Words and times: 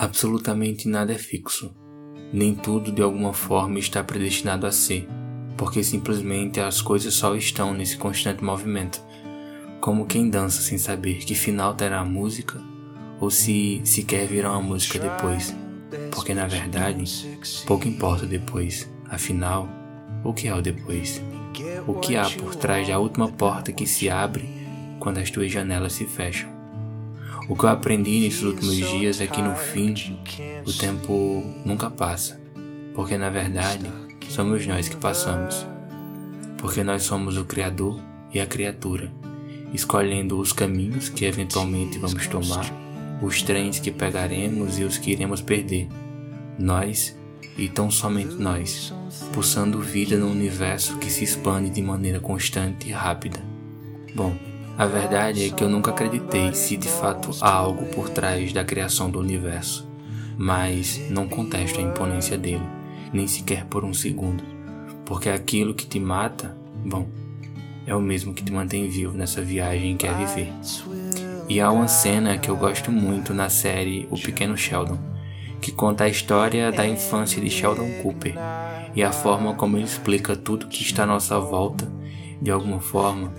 Absolutamente 0.00 0.88
nada 0.88 1.12
é 1.12 1.18
fixo. 1.18 1.76
Nem 2.32 2.54
tudo 2.54 2.90
de 2.90 3.02
alguma 3.02 3.34
forma 3.34 3.78
está 3.78 4.02
predestinado 4.02 4.66
a 4.66 4.72
ser, 4.72 5.06
porque 5.58 5.84
simplesmente 5.84 6.58
as 6.58 6.80
coisas 6.80 7.12
só 7.12 7.34
estão 7.34 7.74
nesse 7.74 7.98
constante 7.98 8.42
movimento, 8.42 8.98
como 9.78 10.06
quem 10.06 10.30
dança 10.30 10.62
sem 10.62 10.78
saber 10.78 11.18
que 11.18 11.34
final 11.34 11.74
terá 11.74 12.00
a 12.00 12.04
música 12.04 12.58
ou 13.20 13.30
se 13.30 13.82
sequer 13.84 14.26
virá 14.26 14.52
uma 14.52 14.62
música 14.62 14.98
depois, 14.98 15.54
porque 16.10 16.32
na 16.32 16.46
verdade 16.46 17.04
pouco 17.66 17.86
importa 17.86 18.24
depois, 18.24 18.90
afinal, 19.06 19.68
o 20.24 20.32
que 20.32 20.48
é 20.48 20.54
o 20.54 20.62
depois? 20.62 21.20
O 21.86 21.92
que 21.92 22.16
há 22.16 22.24
por 22.30 22.54
trás 22.54 22.88
da 22.88 22.98
última 22.98 23.28
porta 23.28 23.70
que 23.70 23.86
se 23.86 24.08
abre 24.08 24.48
quando 24.98 25.18
as 25.18 25.30
tuas 25.30 25.52
janelas 25.52 25.92
se 25.92 26.06
fecham? 26.06 26.59
O 27.50 27.56
que 27.56 27.64
eu 27.64 27.68
aprendi 27.68 28.20
nesses 28.20 28.44
últimos 28.44 28.76
dias 28.76 29.20
é 29.20 29.26
que 29.26 29.42
no 29.42 29.56
fim 29.56 29.92
o 30.64 30.72
tempo 30.72 31.42
nunca 31.64 31.90
passa, 31.90 32.40
porque 32.94 33.18
na 33.18 33.28
verdade 33.28 33.90
somos 34.28 34.64
nós 34.68 34.88
que 34.88 34.94
passamos. 34.94 35.66
Porque 36.58 36.84
nós 36.84 37.02
somos 37.02 37.36
o 37.36 37.44
Criador 37.44 38.00
e 38.32 38.38
a 38.38 38.46
criatura, 38.46 39.12
escolhendo 39.74 40.38
os 40.38 40.52
caminhos 40.52 41.08
que 41.08 41.24
eventualmente 41.24 41.98
vamos 41.98 42.24
tomar, 42.28 42.72
os 43.20 43.42
trens 43.42 43.80
que 43.80 43.90
pegaremos 43.90 44.78
e 44.78 44.84
os 44.84 44.96
que 44.96 45.10
iremos 45.10 45.42
perder. 45.42 45.88
Nós 46.56 47.18
e 47.58 47.68
tão 47.68 47.90
somente 47.90 48.36
nós, 48.36 48.94
pulsando 49.32 49.80
vida 49.80 50.16
no 50.16 50.30
universo 50.30 50.98
que 50.98 51.10
se 51.10 51.24
expande 51.24 51.68
de 51.68 51.82
maneira 51.82 52.20
constante 52.20 52.88
e 52.88 52.92
rápida. 52.92 53.42
Bom, 54.14 54.36
a 54.80 54.86
verdade 54.86 55.44
é 55.44 55.50
que 55.50 55.62
eu 55.62 55.68
nunca 55.68 55.90
acreditei 55.90 56.54
se 56.54 56.74
de 56.74 56.88
fato 56.88 57.36
há 57.42 57.50
algo 57.50 57.84
por 57.94 58.08
trás 58.08 58.50
da 58.50 58.64
criação 58.64 59.10
do 59.10 59.18
universo, 59.18 59.86
mas 60.38 60.98
não 61.10 61.28
contesto 61.28 61.78
a 61.78 61.82
imponência 61.82 62.38
dele, 62.38 62.66
nem 63.12 63.26
sequer 63.26 63.66
por 63.66 63.84
um 63.84 63.92
segundo, 63.92 64.42
porque 65.04 65.28
aquilo 65.28 65.74
que 65.74 65.86
te 65.86 66.00
mata, 66.00 66.56
bom, 66.82 67.06
é 67.86 67.94
o 67.94 68.00
mesmo 68.00 68.32
que 68.32 68.42
te 68.42 68.50
mantém 68.50 68.88
vivo 68.88 69.14
nessa 69.14 69.42
viagem 69.42 69.98
que 69.98 70.06
é 70.06 70.14
viver. 70.14 70.50
E 71.46 71.60
há 71.60 71.70
uma 71.70 71.86
cena 71.86 72.38
que 72.38 72.48
eu 72.48 72.56
gosto 72.56 72.90
muito 72.90 73.34
na 73.34 73.50
série 73.50 74.08
O 74.10 74.18
Pequeno 74.18 74.56
Sheldon, 74.56 74.98
que 75.60 75.72
conta 75.72 76.04
a 76.04 76.08
história 76.08 76.72
da 76.72 76.86
infância 76.86 77.38
de 77.38 77.50
Sheldon 77.50 78.00
Cooper 78.02 78.34
e 78.96 79.02
a 79.02 79.12
forma 79.12 79.52
como 79.52 79.76
ele 79.76 79.84
explica 79.84 80.34
tudo 80.34 80.68
que 80.68 80.80
está 80.80 81.02
à 81.02 81.06
nossa 81.06 81.38
volta, 81.38 81.86
de 82.40 82.50
alguma 82.50 82.80
forma, 82.80 83.30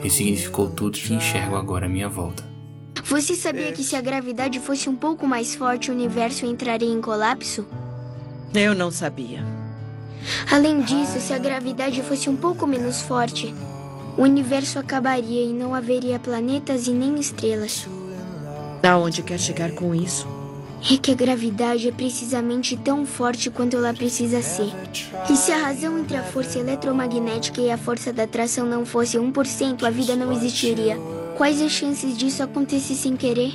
ressignificou 0.00 0.70
tudo 0.70 0.98
que 0.98 1.14
enxergo 1.14 1.56
agora 1.56 1.86
à 1.86 1.88
minha 1.88 2.08
volta. 2.08 2.44
Você 3.04 3.34
sabia 3.34 3.72
que 3.72 3.82
se 3.82 3.96
a 3.96 4.00
gravidade 4.00 4.60
fosse 4.60 4.88
um 4.88 4.96
pouco 4.96 5.26
mais 5.26 5.54
forte, 5.54 5.90
o 5.90 5.94
universo 5.94 6.44
entraria 6.44 6.92
em 6.92 7.00
colapso? 7.00 7.66
Eu 8.54 8.74
não 8.74 8.90
sabia. 8.90 9.42
Além 10.50 10.80
disso, 10.82 11.20
se 11.20 11.32
a 11.32 11.38
gravidade 11.38 12.02
fosse 12.02 12.28
um 12.28 12.36
pouco 12.36 12.66
menos 12.66 13.00
forte, 13.00 13.54
o 14.16 14.22
universo 14.22 14.78
acabaria 14.78 15.44
e 15.44 15.52
não 15.52 15.74
haveria 15.74 16.18
planetas 16.18 16.86
e 16.86 16.90
nem 16.90 17.18
estrelas. 17.18 17.88
Aonde 18.82 19.22
quer 19.22 19.38
chegar 19.38 19.72
com 19.72 19.94
isso? 19.94 20.37
É 20.80 20.96
que 20.96 21.10
a 21.10 21.14
gravidade 21.14 21.88
é 21.88 21.92
precisamente 21.92 22.76
tão 22.76 23.04
forte 23.04 23.50
quanto 23.50 23.76
ela 23.76 23.92
precisa 23.92 24.40
ser. 24.40 24.72
E 25.28 25.36
se 25.36 25.50
a 25.50 25.58
razão 25.58 25.98
entre 25.98 26.16
a 26.16 26.22
força 26.22 26.58
eletromagnética 26.58 27.60
e 27.60 27.70
a 27.70 27.76
força 27.76 28.12
da 28.12 28.22
atração 28.22 28.64
não 28.64 28.86
fosse 28.86 29.18
1%, 29.18 29.82
a 29.82 29.90
vida 29.90 30.14
não 30.14 30.32
existiria. 30.32 30.96
Quais 31.36 31.60
as 31.60 31.72
chances 31.72 32.16
disso 32.16 32.42
acontecer 32.42 32.94
sem 32.94 33.16
querer? 33.16 33.52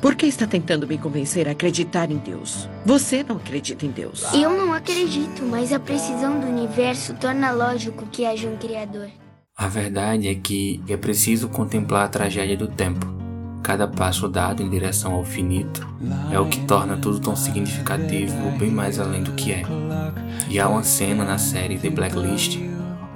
Por 0.00 0.14
que 0.14 0.26
está 0.26 0.46
tentando 0.46 0.86
me 0.86 0.96
convencer 0.96 1.48
a 1.48 1.52
acreditar 1.52 2.10
em 2.10 2.18
Deus? 2.18 2.68
Você 2.86 3.24
não 3.24 3.36
acredita 3.36 3.84
em 3.84 3.90
Deus. 3.90 4.32
Eu 4.32 4.50
não 4.50 4.72
acredito, 4.72 5.42
mas 5.42 5.72
a 5.72 5.80
precisão 5.80 6.38
do 6.38 6.46
universo 6.46 7.14
torna 7.14 7.50
lógico 7.50 8.06
que 8.06 8.24
haja 8.24 8.48
um 8.48 8.56
Criador. 8.56 9.08
A 9.56 9.66
verdade 9.66 10.28
é 10.28 10.36
que 10.36 10.80
é 10.88 10.96
preciso 10.96 11.48
contemplar 11.48 12.04
a 12.04 12.08
tragédia 12.08 12.56
do 12.56 12.68
tempo 12.68 13.17
Cada 13.62 13.86
passo 13.86 14.28
dado 14.28 14.62
em 14.62 14.70
direção 14.70 15.12
ao 15.12 15.24
finito 15.24 15.86
é 16.32 16.38
o 16.38 16.46
que 16.46 16.60
torna 16.60 16.96
tudo 16.96 17.20
tão 17.20 17.36
significativo, 17.36 18.50
bem 18.58 18.70
mais 18.70 18.98
além 18.98 19.22
do 19.22 19.32
que 19.32 19.52
é. 19.52 19.62
E 20.48 20.58
há 20.58 20.68
uma 20.68 20.82
cena 20.82 21.24
na 21.24 21.36
série 21.38 21.78
The 21.78 21.90
Blacklist 21.90 22.58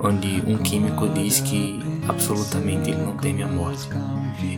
onde 0.02 0.42
um 0.47 0.58
químico 0.58 1.08
diz 1.08 1.41
que 1.41 1.81
absolutamente 2.08 2.91
ele 2.91 3.02
não 3.02 3.16
teme 3.16 3.42
a 3.42 3.47
morte. 3.47 3.88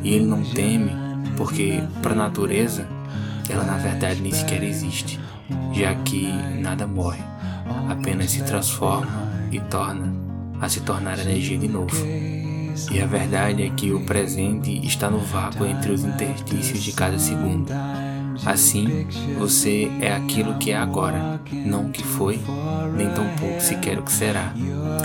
E 0.03 0.15
ele 0.15 0.25
não 0.25 0.43
teme 0.43 0.91
porque, 1.37 1.83
para 2.03 2.13
a 2.13 2.17
natureza, 2.17 2.89
ela 3.49 3.65
na 3.65 3.77
verdade 3.77 4.23
nem 4.23 4.33
sequer 4.33 4.63
existe, 4.63 5.21
já 5.73 5.95
que 5.97 6.33
nada 6.61 6.87
morre, 6.87 7.23
apenas 7.91 8.31
se 8.31 8.43
transforma 8.43 9.31
e 9.53 9.61
torna 9.61 10.15
a 10.61 10.69
se 10.69 10.81
tornar 10.81 11.19
energia 11.19 11.59
de 11.59 11.69
novo. 11.69 11.95
E 12.91 13.01
a 13.01 13.07
verdade 13.07 13.63
é 13.63 13.71
que 13.71 13.93
o 13.93 14.01
presente 14.01 14.85
está 14.85 15.09
no 15.09 15.19
vácuo 15.19 15.65
entre 15.65 15.93
os 15.93 16.05
interstícios 16.05 16.83
de 16.83 16.93
cada 16.93 17.19
segundo. 17.19 17.73
Assim, 18.45 19.07
você 19.39 19.91
é 20.01 20.13
aquilo 20.13 20.59
que 20.59 20.73
é 20.73 20.77
agora, 20.77 21.41
não 21.53 21.87
o 21.87 21.91
que 21.91 22.03
foi, 22.03 22.41
nem 22.97 23.09
tampouco 23.11 23.61
sequer 23.61 23.99
o 23.99 24.03
que 24.03 24.13
será. 24.13 24.53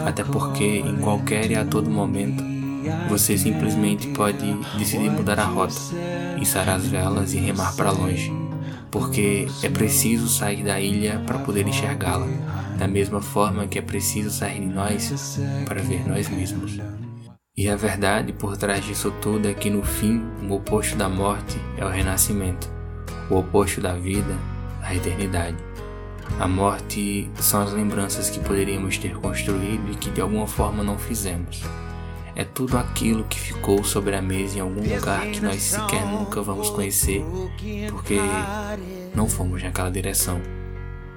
Até 0.05 0.23
porque, 0.23 0.79
em 0.79 0.97
qualquer 0.97 1.51
e 1.51 1.55
a 1.55 1.63
todo 1.63 1.89
momento, 1.89 2.43
você 3.07 3.37
simplesmente 3.37 4.07
pode 4.09 4.53
decidir 4.77 5.11
mudar 5.11 5.39
a 5.39 5.45
rota, 5.45 5.75
içar 6.41 6.67
as 6.69 6.87
velas 6.87 7.33
e 7.33 7.37
remar 7.37 7.75
para 7.75 7.91
longe. 7.91 8.31
Porque 8.89 9.47
é 9.61 9.69
preciso 9.69 10.27
sair 10.27 10.63
da 10.63 10.79
ilha 10.79 11.21
para 11.25 11.37
poder 11.39 11.67
enxergá-la, 11.67 12.27
da 12.77 12.87
mesma 12.87 13.21
forma 13.21 13.67
que 13.67 13.77
é 13.77 13.81
preciso 13.81 14.31
sair 14.31 14.61
de 14.61 14.65
nós 14.65 15.39
para 15.65 15.81
ver 15.81 16.07
nós 16.07 16.27
mesmos. 16.29 16.79
E 17.59 17.67
a 17.67 17.75
verdade 17.75 18.31
por 18.31 18.55
trás 18.55 18.85
disso 18.85 19.13
tudo 19.21 19.45
é 19.49 19.53
que 19.53 19.69
no 19.69 19.83
fim, 19.83 20.23
o 20.47 20.53
oposto 20.53 20.95
da 20.95 21.09
morte 21.09 21.59
é 21.75 21.83
o 21.83 21.89
renascimento, 21.89 22.69
o 23.29 23.35
oposto 23.35 23.81
da 23.81 23.95
vida, 23.95 24.33
a 24.81 24.95
eternidade. 24.95 25.57
A 26.39 26.47
morte 26.47 27.29
são 27.35 27.61
as 27.61 27.73
lembranças 27.73 28.29
que 28.29 28.39
poderíamos 28.39 28.97
ter 28.97 29.13
construído 29.17 29.91
e 29.91 29.95
que 29.97 30.09
de 30.09 30.21
alguma 30.21 30.47
forma 30.47 30.85
não 30.85 30.97
fizemos. 30.97 31.61
É 32.33 32.45
tudo 32.45 32.77
aquilo 32.77 33.25
que 33.25 33.37
ficou 33.37 33.83
sobre 33.83 34.15
a 34.15 34.21
mesa 34.21 34.59
em 34.59 34.61
algum 34.61 34.81
lugar 34.81 35.27
que 35.27 35.41
nós 35.41 35.61
sequer 35.61 36.05
nunca 36.05 36.41
vamos 36.41 36.69
conhecer, 36.69 37.25
porque 37.89 38.21
não 39.13 39.27
fomos 39.27 39.61
naquela 39.61 39.91
direção. 39.91 40.39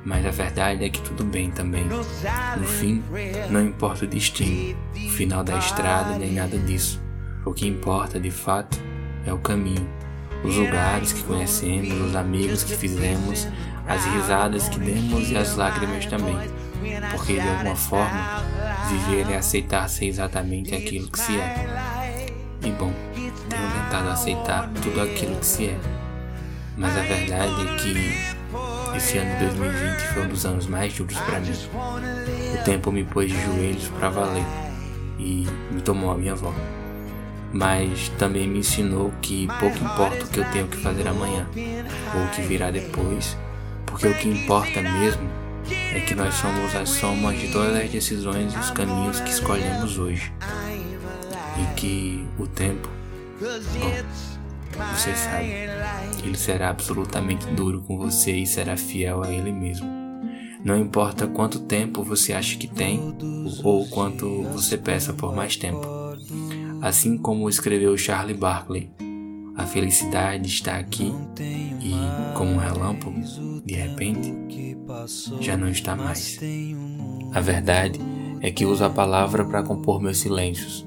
Mas 0.04 0.26
a 0.26 0.30
verdade 0.30 0.84
é 0.84 0.88
que 0.88 1.00
tudo 1.00 1.24
bem 1.24 1.50
também. 1.50 1.84
No 1.84 2.64
fim, 2.64 3.02
não 3.50 3.60
importa 3.60 4.04
o 4.04 4.08
destino, 4.08 4.76
o 4.94 5.10
final 5.10 5.44
da 5.44 5.58
estrada 5.58 6.18
nem 6.18 6.32
nada 6.32 6.58
disso. 6.58 7.00
O 7.44 7.52
que 7.52 7.66
importa 7.66 8.18
de 8.18 8.30
fato 8.30 8.78
é 9.24 9.32
o 9.32 9.38
caminho, 9.38 9.88
os 10.44 10.56
lugares 10.56 11.12
que 11.12 11.22
conhecemos, 11.22 11.92
os 12.00 12.16
amigos 12.16 12.64
que 12.64 12.76
fizemos, 12.76 13.46
as 13.86 14.04
risadas 14.04 14.68
que 14.68 14.78
demos 14.78 15.30
e 15.30 15.36
as 15.36 15.56
lágrimas 15.56 16.06
também. 16.06 16.36
Porque 17.12 17.34
de 17.34 17.48
alguma 17.48 17.76
forma, 17.76 18.42
viver 18.88 19.32
é 19.32 19.36
aceitar 19.36 19.88
ser 19.88 20.06
exatamente 20.06 20.74
aquilo 20.74 21.08
que 21.08 21.18
se 21.18 21.36
é. 21.36 22.28
E 22.64 22.70
bom, 22.70 22.92
tenho 23.14 23.32
tentado 23.72 24.08
aceitar 24.08 24.68
tudo 24.82 25.00
aquilo 25.00 25.36
que 25.36 25.46
se 25.46 25.66
é. 25.66 25.78
Mas 26.76 26.96
a 26.96 27.02
verdade 27.02 27.68
é 27.68 27.76
que 27.76 28.41
esse 28.96 29.18
ano 29.18 29.38
de 29.38 29.46
2020 29.46 30.00
foi 30.12 30.22
um 30.24 30.28
dos 30.28 30.46
anos 30.46 30.66
mais 30.66 30.92
duros 30.92 31.16
para 31.18 31.40
mim. 31.40 31.52
O 32.54 32.64
tempo 32.64 32.92
me 32.92 33.04
pôs 33.04 33.30
de 33.30 33.40
joelhos 33.40 33.88
para 33.88 34.10
valer 34.10 34.44
e 35.18 35.46
me 35.70 35.80
tomou 35.80 36.10
a 36.10 36.16
minha 36.16 36.34
volta. 36.34 36.60
Mas 37.52 38.08
também 38.18 38.48
me 38.48 38.60
ensinou 38.60 39.12
que 39.20 39.46
pouco 39.58 39.76
importa 39.78 40.24
o 40.24 40.28
que 40.28 40.40
eu 40.40 40.44
tenho 40.52 40.68
que 40.68 40.76
fazer 40.78 41.06
amanhã 41.06 41.46
ou 42.14 42.24
o 42.24 42.28
que 42.30 42.42
virá 42.42 42.70
depois, 42.70 43.36
porque 43.84 44.08
o 44.08 44.14
que 44.14 44.28
importa 44.28 44.80
mesmo 44.80 45.28
é 45.70 46.00
que 46.00 46.14
nós 46.14 46.34
somos 46.34 46.74
as 46.74 46.88
somas 46.90 47.38
de 47.38 47.52
todas 47.52 47.76
as 47.76 47.90
decisões 47.90 48.54
e 48.54 48.58
os 48.58 48.70
caminhos 48.70 49.20
que 49.20 49.30
escolhemos 49.30 49.98
hoje. 49.98 50.32
E 51.58 51.74
que 51.74 52.26
o 52.38 52.46
tempo, 52.46 52.88
bom, 53.78 54.31
você 54.78 55.14
sabe, 55.14 55.52
ele 56.24 56.36
será 56.36 56.70
absolutamente 56.70 57.46
duro 57.46 57.82
com 57.82 57.98
você 57.98 58.32
e 58.32 58.46
será 58.46 58.76
fiel 58.76 59.22
a 59.22 59.32
ele 59.32 59.52
mesmo. 59.52 59.88
Não 60.64 60.78
importa 60.78 61.26
quanto 61.26 61.58
tempo 61.60 62.04
você 62.04 62.32
acha 62.32 62.56
que 62.56 62.68
tem 62.68 63.00
ou 63.64 63.88
quanto 63.88 64.44
você 64.44 64.78
peça 64.78 65.12
por 65.12 65.34
mais 65.34 65.56
tempo. 65.56 65.86
Assim 66.80 67.18
como 67.18 67.48
escreveu 67.48 67.96
Charlie 67.96 68.36
Barkley, 68.36 68.90
a 69.56 69.66
felicidade 69.66 70.48
está 70.48 70.76
aqui 70.76 71.12
e, 71.80 71.94
como 72.36 72.52
um 72.52 72.56
relâmpago, 72.56 73.20
de 73.64 73.74
repente, 73.74 74.34
já 75.40 75.56
não 75.56 75.68
está 75.68 75.96
mais. 75.96 76.38
A 77.32 77.40
verdade 77.40 78.00
é 78.40 78.50
que 78.50 78.64
uso 78.64 78.84
a 78.84 78.90
palavra 78.90 79.44
para 79.44 79.62
compor 79.62 80.00
meus 80.00 80.18
silêncios. 80.18 80.86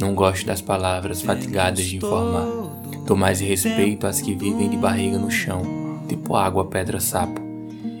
Não 0.00 0.14
gosto 0.14 0.46
das 0.46 0.60
palavras 0.60 1.22
fatigadas 1.22 1.84
de 1.84 1.96
informar 1.96 2.71
Dou 3.06 3.16
mais 3.16 3.40
respeito 3.40 4.06
às 4.06 4.20
que 4.20 4.34
vivem 4.34 4.70
de 4.70 4.76
barriga 4.76 5.18
no 5.18 5.30
chão, 5.30 5.62
tipo 6.08 6.36
água, 6.36 6.64
pedra, 6.64 7.00
sapo. 7.00 7.40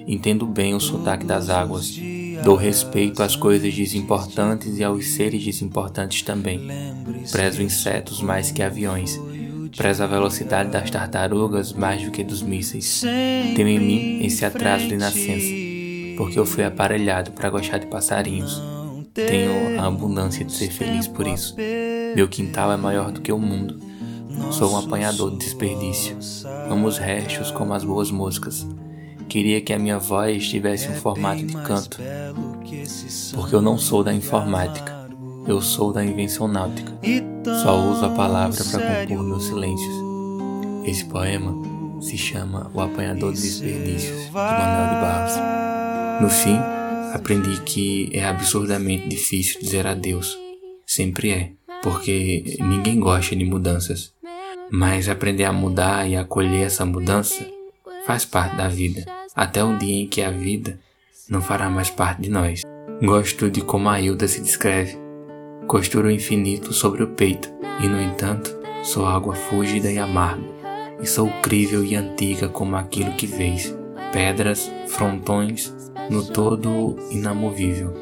Entendo 0.06 0.46
bem 0.46 0.74
o 0.74 0.80
sotaque 0.80 1.26
das 1.26 1.50
águas. 1.50 1.98
Dou 2.44 2.56
respeito 2.56 3.22
às 3.22 3.36
coisas 3.36 3.72
desimportantes 3.74 4.78
e 4.78 4.84
aos 4.84 5.06
seres 5.08 5.44
desimportantes 5.44 6.22
também. 6.22 6.68
Prezo 7.30 7.62
insetos 7.62 8.20
mais 8.20 8.50
que 8.50 8.62
aviões. 8.62 9.20
Prezo 9.76 10.02
a 10.02 10.06
velocidade 10.06 10.70
das 10.70 10.90
tartarugas 10.90 11.72
mais 11.72 12.02
do 12.02 12.10
que 12.10 12.22
dos 12.22 12.42
mísseis. 12.42 13.02
Tenho 13.54 13.68
em 13.68 13.78
mim 13.78 14.24
esse 14.24 14.44
atraso 14.44 14.86
de 14.86 14.96
nascença, 14.96 15.52
porque 16.16 16.38
eu 16.38 16.46
fui 16.46 16.64
aparelhado 16.64 17.32
para 17.32 17.50
gostar 17.50 17.78
de 17.78 17.86
passarinhos. 17.86 18.62
Tenho 19.14 19.80
a 19.80 19.86
abundância 19.86 20.44
de 20.44 20.52
ser 20.52 20.70
feliz 20.70 21.06
por 21.06 21.26
isso. 21.26 21.54
Meu 22.14 22.28
quintal 22.28 22.72
é 22.72 22.76
maior 22.76 23.12
do 23.12 23.20
que 23.20 23.32
o 23.32 23.38
mundo. 23.38 23.91
Sou 24.50 24.72
um 24.72 24.78
apanhador 24.78 25.30
de 25.30 25.38
desperdício. 25.38 26.16
Amo 26.70 26.86
os 26.86 26.98
restos 26.98 27.50
como 27.50 27.72
as 27.72 27.84
boas 27.84 28.10
moscas. 28.10 28.66
Queria 29.28 29.60
que 29.60 29.72
a 29.72 29.78
minha 29.78 29.98
voz 29.98 30.48
tivesse 30.48 30.88
um 30.90 30.94
formato 30.94 31.42
de 31.44 31.54
canto, 31.54 31.98
porque 33.34 33.54
eu 33.54 33.62
não 33.62 33.78
sou 33.78 34.04
da 34.04 34.12
informática, 34.12 35.08
eu 35.46 35.60
sou 35.62 35.92
da 35.92 36.04
invenção 36.04 36.46
náutica. 36.46 36.92
Só 37.62 37.80
uso 37.80 38.04
a 38.04 38.10
palavra 38.10 38.62
para 38.64 39.06
compor 39.06 39.24
meus 39.24 39.44
silêncios. 39.46 39.94
Esse 40.84 41.04
poema 41.06 41.54
se 42.00 42.18
chama 42.18 42.70
O 42.74 42.80
Apanhador 42.80 43.32
de 43.32 43.40
Desperdícios, 43.40 44.26
de 44.26 44.32
Manuel 44.32 44.94
de 44.94 45.00
Barros. 45.00 46.22
No 46.22 46.28
fim, 46.28 46.58
aprendi 47.14 47.60
que 47.62 48.10
é 48.12 48.24
absurdamente 48.24 49.08
difícil 49.08 49.60
dizer 49.60 49.86
adeus. 49.86 50.36
Sempre 50.86 51.30
é, 51.30 51.52
porque 51.82 52.58
ninguém 52.60 53.00
gosta 53.00 53.34
de 53.34 53.44
mudanças. 53.44 54.12
Mas 54.74 55.06
aprender 55.06 55.44
a 55.44 55.52
mudar 55.52 56.08
e 56.08 56.16
acolher 56.16 56.64
essa 56.64 56.86
mudança 56.86 57.46
faz 58.06 58.24
parte 58.24 58.56
da 58.56 58.68
vida 58.68 59.04
até 59.36 59.62
o 59.62 59.76
dia 59.76 60.02
em 60.02 60.06
que 60.06 60.22
a 60.22 60.30
vida 60.30 60.80
não 61.28 61.42
fará 61.42 61.68
mais 61.68 61.90
parte 61.90 62.22
de 62.22 62.30
nós. 62.30 62.62
Gosto 63.02 63.50
de 63.50 63.60
como 63.60 63.90
a 63.90 64.00
Hilda 64.00 64.26
se 64.26 64.40
descreve. 64.40 64.96
Costuro 65.66 66.08
o 66.08 66.10
infinito 66.10 66.72
sobre 66.72 67.02
o 67.02 67.08
peito, 67.08 67.52
e 67.82 67.86
no 67.86 68.00
entanto, 68.00 68.58
sou 68.82 69.04
água 69.04 69.34
fúgida 69.34 69.92
e 69.92 69.98
amarga, 69.98 70.42
e 71.02 71.06
sou 71.06 71.28
crível 71.42 71.84
e 71.84 71.94
antiga 71.94 72.48
como 72.48 72.74
aquilo 72.74 73.12
que 73.12 73.26
vês, 73.26 73.76
pedras, 74.10 74.72
frontões, 74.86 75.70
no 76.08 76.24
todo 76.24 76.96
inamovível. 77.10 77.92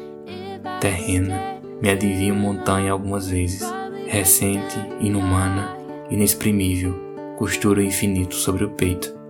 Terrena, 0.79 1.59
me 1.81 1.89
adivinho 1.89 2.33
montanha 2.33 2.93
algumas 2.93 3.27
vezes, 3.27 3.61
recente, 4.07 4.77
inumana, 5.01 5.80
inexprimível, 6.11 6.93
costuro 7.37 7.79
o 7.79 7.83
infinito 7.83 8.35
sobre 8.35 8.63
o 8.65 8.69
peito 8.69 9.21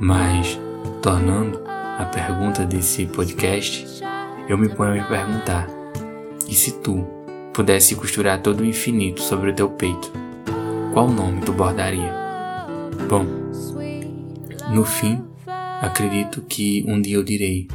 mas, 0.00 0.58
tornando 1.02 1.60
a 1.66 2.04
pergunta 2.04 2.64
desse 2.64 3.04
podcast, 3.06 4.00
eu 4.48 4.56
me 4.56 4.68
ponho 4.68 4.92
a 4.92 4.94
me 4.94 5.02
perguntar: 5.02 5.66
e 6.48 6.54
se 6.54 6.78
tu 6.80 7.04
pudesse 7.52 7.96
costurar 7.96 8.40
todo 8.40 8.60
o 8.60 8.64
infinito 8.64 9.20
sobre 9.20 9.50
o 9.50 9.54
teu 9.54 9.68
peito, 9.68 10.12
qual 10.92 11.08
nome 11.10 11.40
tu 11.40 11.52
bordaria? 11.52 12.14
Bom, 13.08 13.26
no 14.72 14.84
fim, 14.84 15.20
acredito 15.82 16.42
que 16.42 16.84
um 16.86 17.02
dia 17.02 17.16
eu 17.16 17.24
direi: 17.24 17.66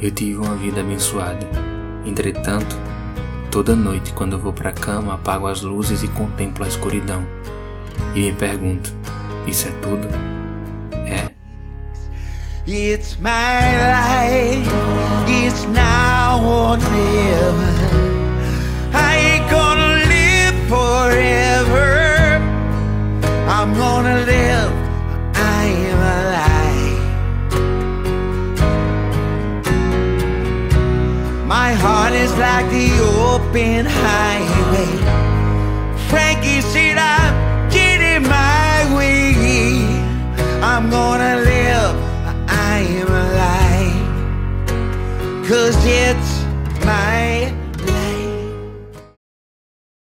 eu 0.00 0.10
tive 0.10 0.38
uma 0.38 0.56
vida 0.56 0.80
abençoada. 0.80 1.46
Entretanto, 2.06 2.74
toda 3.50 3.74
noite 3.74 4.12
quando 4.12 4.34
eu 4.34 4.38
vou 4.38 4.52
para 4.52 4.70
a 4.70 4.72
cama, 4.72 5.14
apago 5.14 5.46
as 5.46 5.62
luzes 5.62 6.02
e 6.02 6.08
contemplo 6.08 6.64
a 6.64 6.68
escuridão. 6.68 7.26
E 8.14 8.20
me 8.20 8.32
pergunto: 8.32 8.92
isso 9.46 9.68
é 9.68 9.70
tudo? 9.82 10.08
It's 12.70 13.16
my 13.16 13.30
life, 13.30 14.68
it's 15.26 15.64
now 15.64 16.44
or 16.44 16.76
never. 16.76 17.77